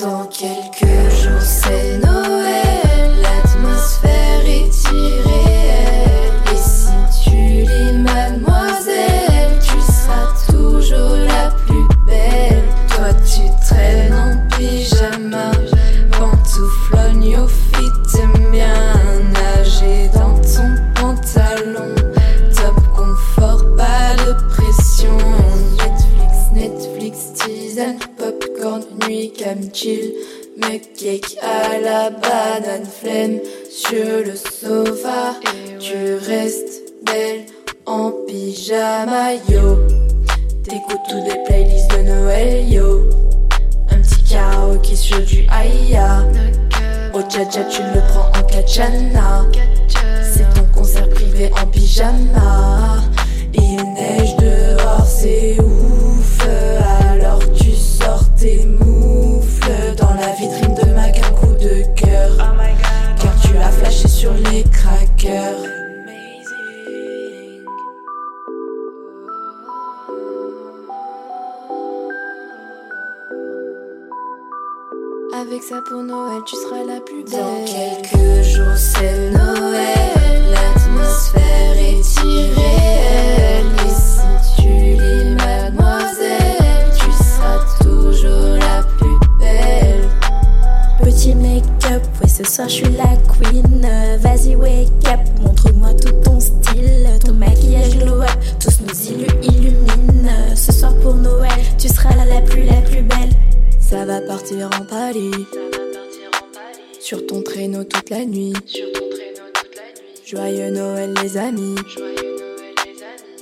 [0.00, 2.11] Dans quelques jours, c'est Noël.
[29.36, 30.12] Cam chill.
[30.56, 35.34] Me cake à la banane, flemme sur le sofa.
[35.80, 37.46] Tu restes belle
[37.86, 39.78] en pyjama, yo.
[40.64, 43.08] T'écoutes toutes les playlists de Noël, yo.
[43.90, 46.26] Un petit karaoké sur du Aya.
[47.14, 49.46] Au tcha tu le prends en katchana.
[50.22, 53.02] C'est ton concert privé en pyjama.
[53.54, 53.78] Il
[65.24, 65.38] Avec
[75.62, 77.38] ça pour Noël, tu seras la plus belle.
[77.38, 80.50] Dans quelques jours, c'est Noël.
[80.50, 83.66] L'atmosphère est irréelle.
[83.86, 84.68] Et si tu
[85.00, 90.08] lis Mademoiselle, tu seras toujours la plus belle.
[91.00, 93.71] Petit make-up, ouais ce soir je suis la queen
[94.62, 98.30] wake up, montre-moi tout ton style Ton maquillage glow up,
[98.60, 103.02] tous nos illus illuminent Ce soir pour Noël, tu seras la, la plus la plus
[103.02, 103.30] belle
[103.80, 105.32] Ça va partir en Paris.
[107.00, 108.54] Sur ton traîneau toute la nuit.
[110.24, 111.74] Joyeux Noël les amis.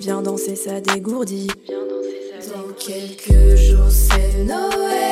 [0.00, 1.48] Viens danser ça dégourdit.
[1.68, 5.11] Dans quelques jours c'est Noël.